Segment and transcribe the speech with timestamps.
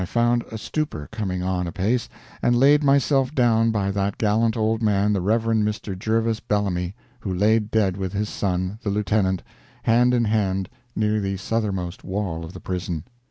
[0.01, 2.09] I found a stupor coming on apace,
[2.41, 5.43] and laid myself down by that gallant old man, the Rev.
[5.43, 5.95] Mr.
[5.95, 9.43] Jervas Bellamy, who laid dead with his son, the lieutenant,
[9.83, 13.03] hand in hand, near the southernmost wall of the prison.